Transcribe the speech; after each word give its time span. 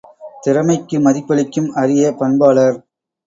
திறமைக்கு 0.41 0.97
மதிப்பளிக்கும் 0.99 1.69
அரிய 1.73 2.13
பண்பாளர். 2.13 2.79